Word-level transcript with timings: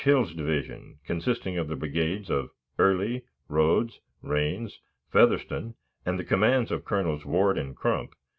Hill's 0.03 0.33
division, 0.33 0.97
consisting 1.05 1.59
of 1.59 1.67
the 1.67 1.75
brigades 1.75 2.31
of 2.31 2.49
Early, 2.79 3.23
Rodes, 3.47 3.99
Raines, 4.23 4.79
Featherston, 5.11 5.75
and 6.07 6.17
the 6.17 6.23
commands 6.23 6.71
of 6.71 6.83
Colonels 6.85 7.23
Ward 7.23 7.55
and 7.55 7.75
Crump 7.75 8.15